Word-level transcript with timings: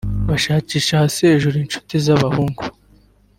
bashakisha 0.29 0.93
hasi 1.01 1.19
hejuru 1.29 1.55
inshuti 1.63 1.93
z’abahungu 2.05 2.63